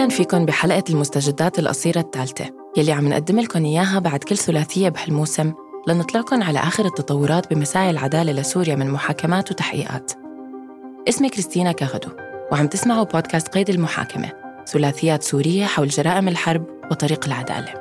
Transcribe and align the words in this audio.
أهلا 0.00 0.10
فيكم 0.10 0.46
بحلقة 0.46 0.84
المستجدات 0.90 1.58
القصيرة 1.58 2.00
الثالثة. 2.00 2.44
يلي 2.76 2.92
عم 2.92 3.08
نقدم 3.08 3.40
لكم 3.40 3.64
إياها 3.64 3.98
بعد 3.98 4.18
كل 4.24 4.36
ثلاثية 4.36 4.88
بهالموسم. 4.88 5.52
لنطلعكم 5.88 6.42
على 6.42 6.58
آخر 6.58 6.86
التطورات 6.86 7.54
بمساعي 7.54 7.90
العدالة 7.90 8.32
لسوريا 8.32 8.74
من 8.74 8.90
محاكمات 8.90 9.50
وتحقيقات. 9.50 10.12
اسمي 11.08 11.28
كريستينا 11.28 11.72
كاغدو 11.72 12.08
وعم 12.52 12.66
تسمعوا 12.66 13.04
بودكاست 13.04 13.48
قيد 13.48 13.70
المحاكمة. 13.70 14.32
ثلاثيات 14.66 15.22
سورية 15.22 15.64
حول 15.64 15.88
جرائم 15.88 16.28
الحرب 16.28 16.64
وطريق 16.90 17.26
العدالة. 17.26 17.74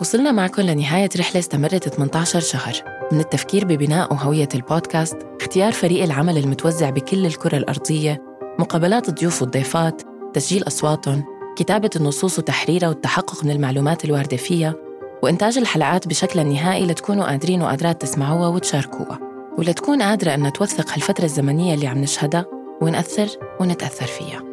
وصلنا 0.00 0.32
معكم 0.32 0.62
لنهاية 0.62 1.10
رحلة 1.18 1.38
استمرت 1.38 1.88
18 1.88 2.40
شهر. 2.40 2.74
من 3.12 3.20
التفكير 3.20 3.64
ببناء 3.64 4.14
هوية 4.14 4.48
البودكاست 4.54 5.16
اختيار 5.40 5.72
فريق 5.72 6.02
العمل 6.02 6.38
المتوزع 6.38 6.90
بكل 6.90 7.26
الكرة 7.26 7.56
الأرضية 7.56 8.22
مقابلات 8.58 9.08
الضيوف 9.08 9.42
والضيفات 9.42 10.02
تسجيل 10.34 10.66
أصواتهم 10.66 11.24
كتابة 11.56 11.90
النصوص 11.96 12.38
وتحريرها 12.38 12.88
والتحقق 12.88 13.44
من 13.44 13.50
المعلومات 13.50 14.04
الواردة 14.04 14.36
فيها 14.36 14.74
وإنتاج 15.22 15.58
الحلقات 15.58 16.08
بشكلها 16.08 16.44
النهائي 16.44 16.86
لتكونوا 16.86 17.24
قادرين 17.24 17.62
وقادرات 17.62 18.02
تسمعوها 18.02 18.48
وتشاركوها 18.48 19.18
ولتكون 19.58 20.02
قادرة 20.02 20.34
أن 20.34 20.52
توثق 20.52 20.92
هالفترة 20.92 21.24
الزمنية 21.24 21.74
اللي 21.74 21.86
عم 21.86 21.98
نشهدها 21.98 22.46
ونأثر 22.82 23.28
ونتأثر 23.60 24.06
فيها. 24.06 24.48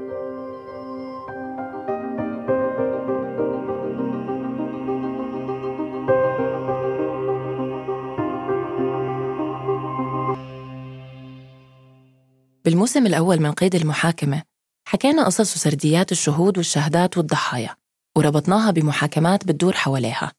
بالموسم 12.66 13.06
الأول 13.06 13.42
من 13.42 13.52
قيد 13.52 13.76
المحاكمة 13.76 14.55
حكينا 14.88 15.26
قصص 15.26 15.56
وسرديات 15.56 16.12
الشهود 16.12 16.58
والشهادات 16.58 17.18
والضحايا 17.18 17.76
وربطناها 18.18 18.72
بمحاكمات 18.72 19.48
بتدور 19.48 19.74
حواليها. 19.74 20.32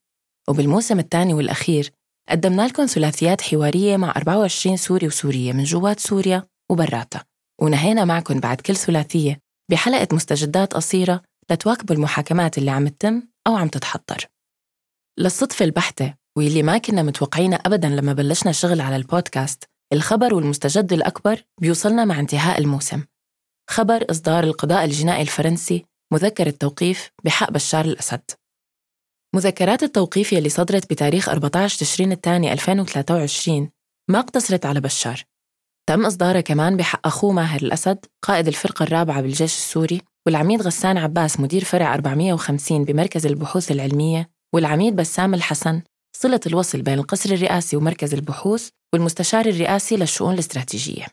وبالموسم 0.48 0.98
الثاني 0.98 1.34
والأخير 1.34 1.90
قدمنا 2.28 2.66
لكم 2.66 2.86
ثلاثيات 2.86 3.40
حوارية 3.40 3.96
مع 3.96 4.10
24 4.16 4.76
سوري 4.76 5.06
وسورية 5.06 5.52
من 5.52 5.64
جوات 5.64 6.00
سوريا 6.00 6.46
وبراتها 6.70 7.24
ونهينا 7.60 8.04
معكم 8.04 8.40
بعد 8.40 8.60
كل 8.60 8.76
ثلاثية 8.76 9.38
بحلقة 9.70 10.08
مستجدات 10.12 10.74
قصيرة 10.74 11.22
لتواكبوا 11.50 11.96
المحاكمات 11.96 12.58
اللي 12.58 12.70
عم 12.70 12.88
تتم 12.88 13.22
أو 13.46 13.56
عم 13.56 13.68
تتحضر. 13.68 14.26
للصدفة 15.18 15.64
البحتة 15.64 16.14
واللي 16.36 16.62
ما 16.62 16.78
كنا 16.78 17.02
متوقعينها 17.02 17.58
أبداً 17.58 17.88
لما 17.88 18.12
بلشنا 18.12 18.50
الشغل 18.50 18.80
على 18.80 18.96
البودكاست 18.96 19.64
الخبر 19.92 20.34
والمستجد 20.34 20.92
الأكبر 20.92 21.42
بيوصلنا 21.60 22.04
مع 22.04 22.20
انتهاء 22.20 22.58
الموسم. 22.58 23.02
خبر 23.70 24.06
إصدار 24.10 24.44
القضاء 24.44 24.84
الجنائي 24.84 25.22
الفرنسي 25.22 25.84
مذكر 26.12 26.46
التوقيف 26.46 27.10
بحق 27.24 27.50
بشار 27.50 27.84
الأسد. 27.84 28.22
مذكرات 29.34 29.82
التوقيف 29.82 30.32
يلي 30.32 30.48
صدرت 30.48 30.90
بتاريخ 30.90 31.28
14 31.28 31.78
تشرين 31.78 32.12
الثاني 32.12 32.52
2023 32.52 33.70
ما 34.10 34.18
اقتصرت 34.18 34.66
على 34.66 34.80
بشار. 34.80 35.24
تم 35.88 36.06
إصدارها 36.06 36.40
كمان 36.40 36.76
بحق 36.76 37.06
أخوه 37.06 37.32
ماهر 37.32 37.62
الأسد 37.62 37.98
قائد 38.22 38.48
الفرقة 38.48 38.82
الرابعة 38.82 39.20
بالجيش 39.20 39.54
السوري 39.54 40.00
والعميد 40.26 40.62
غسان 40.62 40.98
عباس 40.98 41.40
مدير 41.40 41.64
فرع 41.64 41.94
450 41.94 42.84
بمركز 42.84 43.26
البحوث 43.26 43.70
العلمية 43.70 44.30
والعميد 44.54 44.96
بسام 44.96 45.34
الحسن 45.34 45.82
صلة 46.16 46.40
الوصل 46.46 46.82
بين 46.82 46.98
القصر 46.98 47.30
الرئاسي 47.30 47.76
ومركز 47.76 48.14
البحوث 48.14 48.68
والمستشار 48.94 49.46
الرئاسي 49.46 49.96
للشؤون 49.96 50.34
الاستراتيجية. 50.34 51.06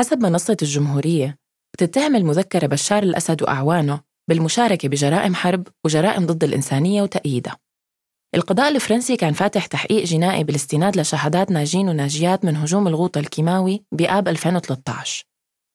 حسب 0.00 0.20
منصة 0.20 0.56
الجمهورية 0.62 1.38
بتتهم 1.74 2.16
المذكرة 2.16 2.66
بشار 2.66 3.02
الأسد 3.02 3.42
وأعوانه 3.42 4.00
بالمشاركة 4.28 4.88
بجرائم 4.88 5.34
حرب 5.34 5.68
وجرائم 5.84 6.26
ضد 6.26 6.44
الإنسانية 6.44 7.02
وتأييدها. 7.02 7.56
القضاء 8.34 8.68
الفرنسي 8.68 9.16
كان 9.16 9.32
فاتح 9.32 9.66
تحقيق 9.66 10.04
جنائي 10.04 10.44
بالاستناد 10.44 10.96
لشهادات 10.96 11.50
ناجين 11.50 11.88
وناجيات 11.88 12.44
من 12.44 12.56
هجوم 12.56 12.88
الغوطة 12.88 13.18
الكيماوي 13.18 13.84
بآب 13.92 14.28
2013 14.28 15.24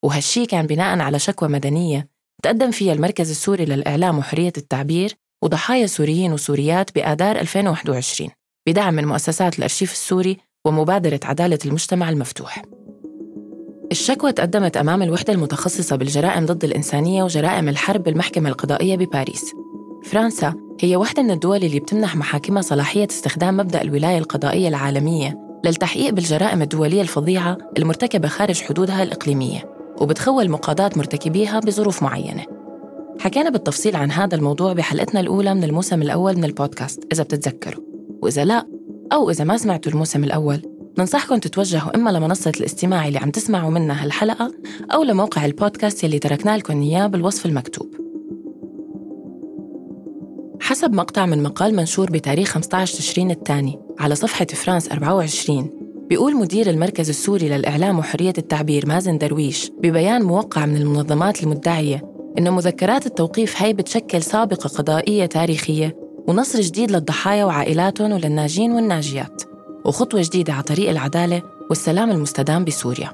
وهالشي 0.06 0.46
كان 0.46 0.68
بناء 0.68 1.00
على 1.00 1.20
شكوى 1.20 1.50
مدنية 1.50 2.08
تقدم 2.44 2.72
فيها 2.72 2.94
المركز 2.94 3.30
السوري 3.30 3.66
للإعلام 3.66 4.18
وحرية 4.18 4.54
التعبير 4.58 5.14
وضحايا 5.44 5.88
سوريين 5.88 6.34
وسوريات 6.34 6.96
بآذار 6.96 7.40
2021 7.40 8.30
بدعم 8.68 8.94
من 8.94 9.06
مؤسسات 9.06 9.58
الأرشيف 9.58 9.92
السوري 9.92 10.38
ومبادرة 10.68 11.20
عدالة 11.24 11.60
المجتمع 11.66 12.10
المفتوح. 12.10 12.62
الشكوى 13.92 14.32
تقدمت 14.32 14.78
أمام 14.78 15.04
الوحدة 15.04 15.34
المتخصصة 15.34 15.96
بالجرائم 15.96 16.46
ضد 16.46 16.64
الإنسانية 16.64 17.24
وجرائم 17.24 17.70
الحرب 17.70 18.04
بالمحكمة 18.04 18.50
القضائية 18.50 18.96
بباريس. 18.96 19.54
فرنسا 20.04 20.54
هي 20.80 20.96
واحدة 20.96 21.24
من 21.24 21.32
الدول 21.32 21.64
اللي 21.64 21.80
بتمنح 21.80 22.16
محاكمها 22.16 22.62
صلاحية 22.62 23.08
استخدام 23.12 23.58
مبدأ 23.58 23.82
الولاية 23.82 24.18
القضائية 24.18 24.68
العالمية 24.68 25.40
للتحقيق 25.66 26.14
بالجرائم 26.14 26.62
الدولية 26.62 27.02
الفظيعة 27.02 27.58
المرتكبة 27.78 28.28
خارج 28.28 28.62
حدودها 28.62 29.04
الإقليمية 29.04 29.70
وبتخول 30.02 30.50
مقاضاة 30.50 30.92
مرتكبيها 30.96 31.60
بظروف 31.60 32.04
معينة. 32.04 32.46
حكينا 33.20 33.50
بالتفصيل 33.50 33.96
عن 33.96 34.12
هذا 34.12 34.36
الموضوع 34.36 34.74
بحلقتنا 34.74 35.20
الأولى 35.20 35.54
من 35.54 35.64
الموسم 35.64 36.02
الأول 36.02 36.38
من 36.38 36.46
البودكاست 36.46 37.04
إذا 37.14 37.24
بتتذكروا. 37.24 37.84
وإذا 38.22 38.46
لا 38.46 38.68
أو 39.14 39.30
إذا 39.30 39.44
ما 39.44 39.58
سمعتوا 39.58 39.92
الموسم 39.92 40.24
الأول 40.24 40.75
ننصحكم 41.00 41.38
تتوجهوا 41.38 41.96
إما 41.96 42.10
لمنصة 42.10 42.52
الاستماع 42.60 43.08
اللي 43.08 43.20
عم 43.20 43.30
تسمعوا 43.30 43.72
منها 43.72 44.04
هالحلقة 44.04 44.54
أو 44.94 45.04
لموقع 45.04 45.46
البودكاست 45.46 46.04
اللي 46.04 46.20
تركنا 46.20 46.58
لكم 46.58 46.82
إياه 46.82 47.08
بالوصف 47.08 47.46
المكتوب. 47.46 47.96
حسب 50.62 50.94
مقطع 50.94 51.26
من 51.26 51.44
مقال 51.44 51.76
منشور 51.76 52.12
بتاريخ 52.12 52.50
15 52.50 52.98
تشرين 52.98 53.32
الثاني 53.32 53.80
على 54.00 54.16
صفحة 54.16 54.46
فرانس 54.46 54.92
24 54.92 55.70
بيقول 56.10 56.36
مدير 56.36 56.70
المركز 56.70 57.10
السوري 57.10 57.50
للإعلام 57.50 58.00
وحرية 58.00 58.34
التعبير 58.38 58.88
مازن 58.88 59.18
درويش 59.18 59.72
ببيان 59.84 60.22
موقع 60.24 60.66
من 60.66 60.78
المنظمات 60.78 61.44
المدعية 61.44 62.02
إنه 62.38 62.52
مذكرات 62.52 63.06
التوقيف 63.06 63.62
هي 63.62 63.74
بتشكل 63.74 64.24
سابقة 64.24 64.68
قضائية 64.68 65.26
تاريخية 65.26 65.98
ونصر 66.28 66.62
جديد 66.62 66.92
للضحايا 66.92 67.46
وعائلاتهم 67.46 68.12
وللناجين 68.12 68.72
والناجيات. 68.72 69.55
وخطوة 69.86 70.22
جديدة 70.22 70.54
على 70.54 70.64
طريق 70.64 70.90
العدالة 70.90 71.42
والسلام 71.70 72.12
المستدام 72.12 72.66
بسوريا. 72.66 73.12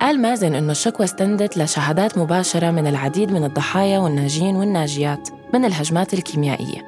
قال 0.00 0.22
مازن 0.22 0.54
إنه 0.54 0.72
الشكوى 0.72 1.04
استندت 1.04 1.58
لشهادات 1.58 2.18
مباشرة 2.18 2.70
من 2.70 2.86
العديد 2.86 3.32
من 3.32 3.44
الضحايا 3.44 3.98
والناجين 3.98 4.56
والناجيات 4.56 5.28
من 5.54 5.64
الهجمات 5.64 6.14
الكيميائية 6.14 6.82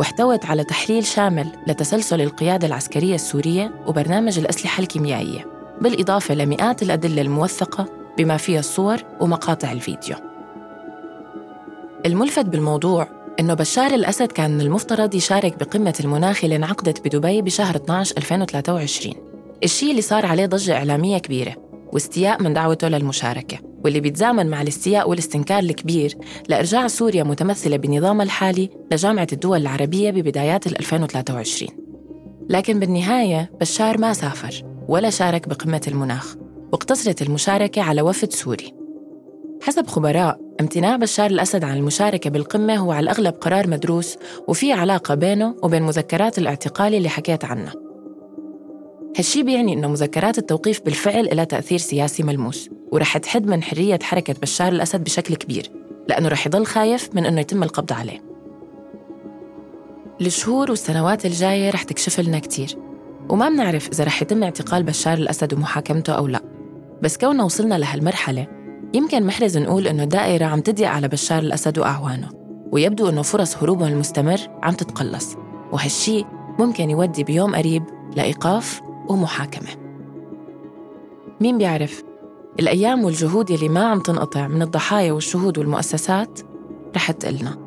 واحتوت 0.00 0.46
على 0.46 0.64
تحليل 0.64 1.04
شامل 1.04 1.46
لتسلسل 1.66 2.20
القيادة 2.20 2.66
العسكرية 2.66 3.14
السورية 3.14 3.70
وبرنامج 3.86 4.38
الأسلحة 4.38 4.80
الكيميائية 4.80 5.46
بالإضافة 5.80 6.34
لمئات 6.34 6.82
الأدلة 6.82 7.22
الموثقة 7.22 7.86
بما 8.18 8.36
فيها 8.36 8.60
الصور 8.60 8.98
ومقاطع 9.20 9.72
الفيديو. 9.72 10.16
الملفت 12.06 12.44
بالموضوع 12.46 13.08
إنه 13.40 13.54
بشار 13.54 13.94
الأسد 13.94 14.32
كان 14.32 14.50
من 14.50 14.60
المفترض 14.60 15.14
يشارك 15.14 15.58
بقمة 15.58 15.94
المناخ 16.00 16.44
اللي 16.44 16.56
انعقدت 16.56 17.08
بدبي 17.08 17.42
بشهر 17.42 17.76
12 17.76 18.16
2023 18.16 19.14
الشيء 19.64 19.90
اللي 19.90 20.02
صار 20.02 20.26
عليه 20.26 20.46
ضجة 20.46 20.76
إعلامية 20.76 21.18
كبيرة 21.18 21.56
واستياء 21.92 22.42
من 22.42 22.52
دعوته 22.54 22.88
للمشاركة 22.88 23.58
واللي 23.84 24.00
بيتزامن 24.00 24.46
مع 24.46 24.62
الاستياء 24.62 25.10
والاستنكار 25.10 25.58
الكبير 25.58 26.14
لإرجاع 26.48 26.86
سوريا 26.86 27.22
متمثلة 27.24 27.76
بنظامها 27.76 28.24
الحالي 28.24 28.70
لجامعة 28.92 29.26
الدول 29.32 29.60
العربية 29.60 30.10
ببدايات 30.10 30.66
2023 30.66 31.70
لكن 32.48 32.80
بالنهاية 32.80 33.50
بشار 33.60 33.98
ما 33.98 34.12
سافر 34.12 34.64
ولا 34.88 35.10
شارك 35.10 35.48
بقمة 35.48 35.80
المناخ 35.88 36.36
واقتصرت 36.72 37.22
المشاركة 37.22 37.82
على 37.82 38.02
وفد 38.02 38.32
سوري. 38.32 38.74
حسب 39.62 39.86
خبراء 39.86 40.43
امتناع 40.60 40.96
بشار 40.96 41.30
الأسد 41.30 41.64
عن 41.64 41.76
المشاركة 41.76 42.30
بالقمة 42.30 42.76
هو 42.76 42.92
على 42.92 43.04
الأغلب 43.04 43.34
قرار 43.34 43.68
مدروس 43.68 44.16
وفي 44.48 44.72
علاقة 44.72 45.14
بينه 45.14 45.54
وبين 45.62 45.82
مذكرات 45.82 46.38
الاعتقال 46.38 46.94
اللي 46.94 47.08
حكيت 47.08 47.44
عنها 47.44 47.72
هالشي 49.16 49.42
بيعني 49.42 49.72
إنه 49.72 49.88
مذكرات 49.88 50.38
التوقيف 50.38 50.80
بالفعل 50.84 51.36
لها 51.36 51.44
تأثير 51.44 51.78
سياسي 51.78 52.22
ملموس 52.22 52.70
ورح 52.92 53.18
تحد 53.18 53.46
من 53.46 53.62
حرية 53.62 53.98
حركة 54.02 54.34
بشار 54.42 54.72
الأسد 54.72 55.04
بشكل 55.04 55.34
كبير 55.34 55.70
لأنه 56.08 56.28
رح 56.28 56.46
يضل 56.46 56.66
خايف 56.66 57.10
من 57.14 57.26
إنه 57.26 57.40
يتم 57.40 57.62
القبض 57.62 57.92
عليه. 57.92 58.22
الشهور 60.20 60.70
والسنوات 60.70 61.26
الجاية 61.26 61.70
رح 61.70 61.82
تكشف 61.82 62.20
لنا 62.20 62.38
كتير 62.38 62.76
وما 63.28 63.48
بنعرف 63.48 63.88
إذا 63.88 64.04
رح 64.04 64.22
يتم 64.22 64.42
اعتقال 64.42 64.82
بشار 64.82 65.18
الأسد 65.18 65.54
ومحاكمته 65.54 66.12
أو 66.12 66.26
لا. 66.26 66.40
بس 67.02 67.16
كوننا 67.18 67.44
وصلنا 67.44 67.74
لهالمرحلة 67.74 68.63
يمكن 68.94 69.26
محرز 69.26 69.58
نقول 69.58 69.86
إنه 69.86 70.02
الدائرة 70.02 70.44
عم 70.44 70.60
تضيق 70.60 70.88
على 70.88 71.08
بشار 71.08 71.42
الأسد 71.42 71.78
وأعوانه 71.78 72.28
ويبدو 72.72 73.08
إنه 73.08 73.22
فرص 73.22 73.56
هروبهم 73.56 73.88
المستمر 73.88 74.38
عم 74.62 74.74
تتقلص 74.74 75.36
وهالشي 75.72 76.24
ممكن 76.58 76.90
يودي 76.90 77.24
بيوم 77.24 77.54
قريب 77.54 77.84
لإيقاف 78.16 78.80
ومحاكمة. 79.08 79.68
مين 81.40 81.58
بيعرف؟ 81.58 82.02
الأيام 82.60 83.04
والجهود 83.04 83.50
يلي 83.50 83.68
ما 83.68 83.84
عم 83.84 84.00
تنقطع 84.00 84.48
من 84.48 84.62
الضحايا 84.62 85.12
والشهود 85.12 85.58
والمؤسسات 85.58 86.40
رح 86.96 87.10
تقلنا. 87.10 87.64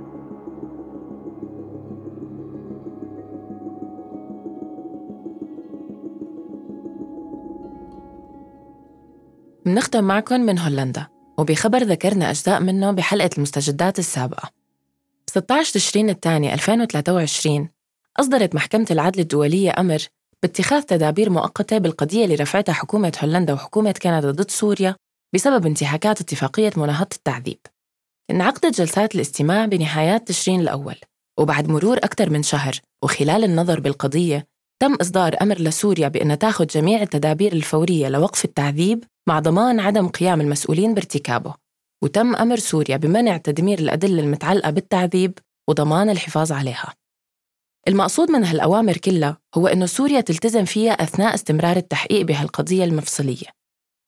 منختم 9.65 10.03
معكم 10.03 10.41
من 10.41 10.59
هولندا. 10.59 11.16
وبخبر 11.39 11.83
ذكرنا 11.83 12.29
أجزاء 12.29 12.59
منه 12.59 12.91
بحلقة 12.91 13.29
المستجدات 13.37 13.99
السابقة. 13.99 14.49
16 15.29 15.73
تشرين 15.73 16.09
الثاني 16.09 16.53
2023 16.53 17.69
أصدرت 18.19 18.55
محكمة 18.55 18.87
العدل 18.91 19.19
الدولية 19.19 19.73
أمر 19.77 19.99
باتخاذ 20.43 20.81
تدابير 20.81 21.29
مؤقتة 21.29 21.77
بالقضية 21.77 22.23
اللي 22.25 22.35
رفعتها 22.35 22.73
حكومة 22.73 23.17
هولندا 23.23 23.53
وحكومة 23.53 23.95
كندا 24.01 24.31
ضد 24.31 24.51
سوريا 24.51 24.95
بسبب 25.33 25.65
انتهاكات 25.65 26.21
اتفاقية 26.21 26.71
مناهضة 26.77 27.09
التعذيب. 27.15 27.59
انعقدت 28.31 28.77
جلسات 28.77 29.15
الاستماع 29.15 29.65
بنهايات 29.65 30.27
تشرين 30.27 30.59
الأول 30.59 30.95
وبعد 31.39 31.67
مرور 31.69 31.97
أكثر 31.97 32.29
من 32.29 32.43
شهر 32.43 32.79
وخلال 33.03 33.43
النظر 33.43 33.79
بالقضية 33.79 34.47
تم 34.79 34.95
إصدار 35.01 35.35
أمر 35.41 35.57
لسوريا 35.57 36.07
بأن 36.07 36.39
تاخذ 36.39 36.65
جميع 36.67 37.01
التدابير 37.01 37.53
الفورية 37.53 38.09
لوقف 38.09 38.45
التعذيب 38.45 39.03
مع 39.29 39.39
ضمان 39.39 39.79
عدم 39.79 40.07
قيام 40.07 40.41
المسؤولين 40.41 40.93
بارتكابه. 40.93 41.55
وتم 42.03 42.35
أمر 42.35 42.57
سوريا 42.57 42.97
بمنع 42.97 43.37
تدمير 43.37 43.79
الأدلة 43.79 44.19
المتعلقة 44.19 44.69
بالتعذيب 44.69 45.39
وضمان 45.69 46.09
الحفاظ 46.09 46.51
عليها. 46.51 46.93
المقصود 47.87 48.31
من 48.31 48.43
هالأوامر 48.43 48.97
كلها 48.97 49.37
هو 49.55 49.67
إنه 49.67 49.85
سوريا 49.85 50.21
تلتزم 50.21 50.65
فيها 50.65 50.91
أثناء 50.91 51.33
استمرار 51.33 51.77
التحقيق 51.77 52.21
بهالقضية 52.21 52.83
المفصلية. 52.83 53.47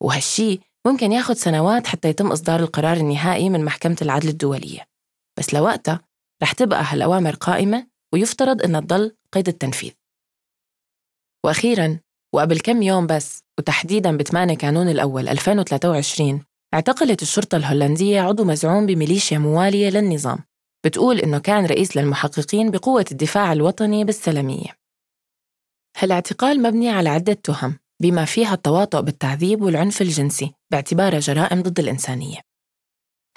وهالشي 0.04 0.60
ممكن 0.88 1.12
ياخد 1.12 1.36
سنوات 1.36 1.88
حتى 1.88 2.10
يتم 2.10 2.32
إصدار 2.32 2.60
القرار 2.60 2.98
النهائي 2.98 3.50
من 3.50 3.66
محكمة 3.66 3.98
العدل 4.02 4.30
الدولية. 4.30 4.88
بس 5.40 5.54
لوقتها 5.54 6.02
رح 6.44 6.52
تبقى 6.52 6.84
هالأوامر 6.86 7.36
قائمة 7.36 7.88
ويفترض 8.14 8.62
إنها 8.62 8.82
تضل 8.82 9.16
قيد 9.34 9.48
التنفيذ. 9.48 9.92
وأخيراً 11.46 12.00
وقبل 12.36 12.60
كم 12.60 12.82
يوم 12.82 13.08
بس 13.08 13.44
وتحديداً 13.60 14.18
ب 14.18 14.22
8 14.22 14.54
كانون 14.54 14.90
الأول 14.90 15.28
2023 15.28 16.44
اعتقلت 16.74 17.22
الشرطة 17.22 17.56
الهولندية 17.56 18.22
عضو 18.22 18.44
مزعوم 18.44 18.86
بميليشيا 18.86 19.38
موالية 19.38 19.90
للنظام. 19.90 20.40
بتقول 20.86 21.20
إنه 21.20 21.40
كان 21.40 21.66
رئيس 21.66 21.98
للمحققين 21.98 22.72
بقوة 22.72 23.06
الدفاع 23.12 23.54
الوطني 23.54 24.04
بالسلمية 24.04 24.80
هالاعتقال 25.98 26.62
مبني 26.62 26.90
على 26.90 27.10
عدة 27.10 27.34
تهم 27.34 27.80
بما 28.02 28.26
فيها 28.26 28.54
التواطؤ 28.54 29.02
بالتعذيب 29.02 29.62
والعنف 29.62 30.02
الجنسي 30.02 30.54
باعتبارها 30.72 31.20
جرائم 31.20 31.62
ضد 31.62 31.80
الإنسانية. 31.80 32.38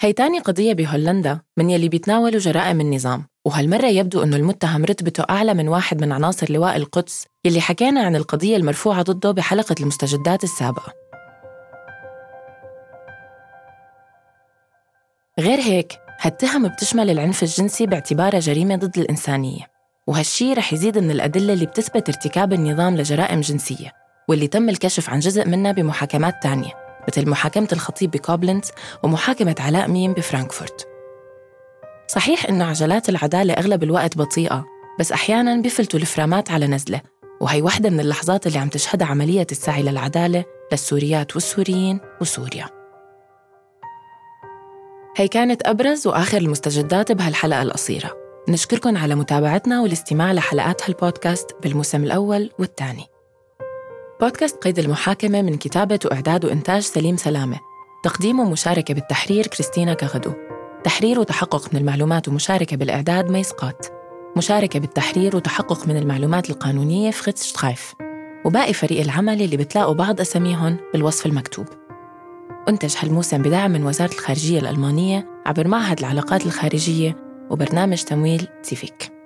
هي 0.01 0.13
تاني 0.13 0.39
قضية 0.39 0.73
بهولندا 0.73 1.41
من 1.59 1.71
يلي 1.71 1.89
بيتناولوا 1.89 2.41
جرائم 2.41 2.81
النظام. 2.81 3.27
وهالمرة 3.45 3.87
يبدو 3.87 4.23
أنه 4.23 4.37
المتهم 4.37 4.85
رتبته 4.85 5.25
أعلى 5.31 5.55
من 5.55 5.69
واحد 5.69 6.01
من 6.01 6.13
عناصر 6.13 6.53
لواء 6.53 6.77
القدس 6.77 7.27
يلي 7.45 7.61
حكينا 7.61 8.03
عن 8.03 8.17
القضية 8.17 8.57
المرفوعة 8.57 9.03
ضده 9.03 9.31
بحلقة 9.31 9.75
المستجدات 9.81 10.45
السابقة. 10.45 10.93
غير 15.39 15.59
هيك 15.59 15.99
هالتهم 16.21 16.69
بتشمل 16.69 17.11
العنف 17.11 17.43
الجنسي 17.43 17.87
باعتبارها 17.87 18.41
جريمة 18.41 18.77
ضد 18.77 18.99
الإنسانية 18.99 19.67
وهالشي 20.07 20.53
رح 20.53 20.73
يزيد 20.73 20.99
من 20.99 21.11
الأدلة 21.11 21.53
اللي 21.53 21.67
بتثبت 21.67 22.09
ارتكاب 22.09 22.53
النظام 22.53 22.97
لجرائم 22.97 23.41
جنسية 23.41 23.93
واللي 24.29 24.47
تم 24.47 24.69
الكشف 24.69 25.11
عن 25.11 25.19
جزء 25.19 25.49
منها 25.49 25.73
بمحاكمات 25.73 26.43
تانية 26.43 26.73
مثل 27.09 27.29
محاكمة 27.29 27.69
الخطيب 27.73 28.11
بكوبلنز 28.11 28.71
ومحاكمة 29.03 29.57
علاء 29.61 29.89
ميم 29.89 30.13
بفرانكفورت. 30.13 30.92
صحيح 32.09 32.47
إنه 32.47 32.65
عجلات 32.65 33.09
العدالة 33.09 33.55
أغلب 33.55 33.83
الوقت 33.83 34.19
بطيئة 34.19 34.65
بس 35.01 35.13
أحياناً 35.13 35.63
بفلتوا 35.63 36.01
البريكات 36.01 36.51
على 36.51 36.67
نزلة 36.67 37.01
وهي 37.41 37.63
واحدة 37.63 37.91
من 37.91 38.01
اللحظات 38.01 38.47
اللي 38.47 38.59
عم 38.59 38.69
تشهدها 38.69 39.07
عملية 39.07 39.47
السعي 39.53 39.83
للعدالة 39.83 40.45
للسوريات 40.73 41.35
والسوريين 41.35 42.01
وسوريا. 42.21 42.67
هي 45.17 45.29
كانت 45.29 45.63
أبرز 45.67 46.07
وآخر 46.07 46.39
المستجدات 46.39 47.13
بهالحلقة 47.13 47.63
القصيرة. 47.63 48.11
نشكركم 48.49 48.97
على 48.97 49.15
متابعتنا 49.15 49.83
والاستماع 49.83 50.33
لحلقات 50.33 50.83
هالبودكاست 50.91 51.51
بالموسم 51.63 52.05
الأول 52.05 52.51
والثاني. 52.59 53.05
بودكاست 54.21 54.57
قيد 54.57 54.79
المحاكمة 54.79 55.43
من 55.43 55.57
كتابة 55.57 55.99
وإعداد 56.05 56.45
وإنتاج 56.45 56.83
سليم 56.83 57.17
سلامة. 57.17 57.61
تقديم 58.05 58.41
ومشاركة 58.41 58.95
بالتحرير 58.95 59.47
كريستينا 59.47 59.95
كغدو. 59.95 60.33
تحرير 60.85 61.21
وتحقق 61.21 61.75
من 61.75 61.81
المعلومات 61.81 62.29
ومشاركة 62.29 62.77
بالإعداد 62.77 63.31
ميسقات 63.31 63.87
مشاركة 64.37 64.81
بالتحرير 64.81 65.37
وتحقق 65.37 65.89
من 65.89 65.97
المعلومات 65.97 66.51
القانونية 66.51 67.11
فخيتس 67.11 67.47
شتخايف 67.47 67.95
وباقي 68.45 68.73
فريق 68.73 69.01
العمل 69.01 69.43
اللي 69.43 69.57
بتلاقوا 69.57 69.95
بعض 69.95 70.21
أساميهم 70.21 70.77
بالوصف 70.93 71.27
المكتوب. 71.27 71.67
أنتج 72.69 72.95
هالموسم 72.99 73.43
بدعم 73.43 73.71
من 73.71 73.85
وزارة 73.87 74.13
الخارجية 74.13 74.59
الألمانية 74.59 75.29
عبر 75.47 75.69
معهد 75.69 75.99
العلاقات 75.99 76.47
الخارجية 76.47 77.17
وبرنامج 77.51 78.03
تمويل 78.03 78.47
تيفيك. 78.63 79.22